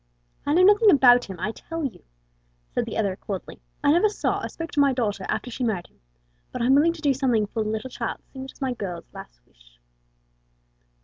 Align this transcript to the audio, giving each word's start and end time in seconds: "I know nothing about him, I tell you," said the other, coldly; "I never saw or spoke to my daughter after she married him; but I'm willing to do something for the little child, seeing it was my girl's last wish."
"I 0.47 0.55
know 0.55 0.63
nothing 0.63 0.89
about 0.89 1.25
him, 1.25 1.39
I 1.39 1.51
tell 1.51 1.85
you," 1.85 2.03
said 2.73 2.87
the 2.87 2.97
other, 2.97 3.15
coldly; 3.15 3.61
"I 3.83 3.91
never 3.91 4.09
saw 4.09 4.41
or 4.43 4.49
spoke 4.49 4.71
to 4.71 4.79
my 4.79 4.93
daughter 4.93 5.27
after 5.29 5.51
she 5.51 5.63
married 5.63 5.85
him; 5.85 5.99
but 6.51 6.59
I'm 6.59 6.73
willing 6.73 6.93
to 6.93 7.01
do 7.01 7.13
something 7.13 7.45
for 7.45 7.63
the 7.63 7.69
little 7.69 7.91
child, 7.91 8.17
seeing 8.25 8.45
it 8.45 8.51
was 8.51 8.61
my 8.61 8.73
girl's 8.73 9.05
last 9.13 9.45
wish." 9.45 9.79